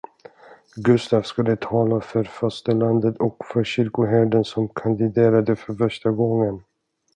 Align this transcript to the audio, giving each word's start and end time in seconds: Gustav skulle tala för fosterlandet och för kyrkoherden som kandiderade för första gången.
Gustav 0.81 1.21
skulle 1.23 1.55
tala 1.55 2.01
för 2.01 2.23
fosterlandet 2.23 3.17
och 3.17 3.37
för 3.53 3.63
kyrkoherden 3.63 4.43
som 4.43 4.69
kandiderade 4.69 5.55
för 5.55 5.73
första 5.73 6.11
gången. 6.11 6.63